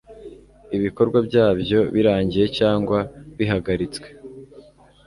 [0.77, 2.99] ibikorwa byabyo birangiye cyangwa
[3.37, 4.07] bihagaritswe